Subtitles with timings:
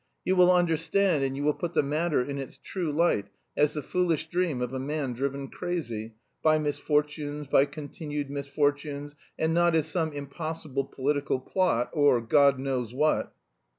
[0.25, 3.83] You will understand and you will put the matter in its true light, as the
[3.83, 6.15] foolish dream of a man driven crazy...
[6.41, 12.91] by misfortunes, by continued misfortunes, and not as some impossible political plot or God knows
[12.95, 13.31] what!"